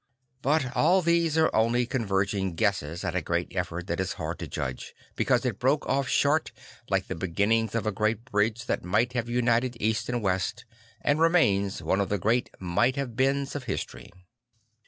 [0.41, 4.47] But all these are only converging guesses at a great effort that is hard to
[4.47, 6.51] judge, beca use it broke off short
[6.89, 10.65] like the beginnings of a great bridge that might have united East and West,
[11.01, 14.09] and remains one of the great might have beens of history.